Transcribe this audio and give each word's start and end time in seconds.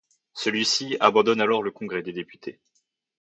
Celui-ci 0.33 0.97
abandonne 0.99 1.41
alors 1.41 1.61
le 1.61 1.69
Congrès 1.69 2.01
des 2.01 2.11
députés. 2.11 2.59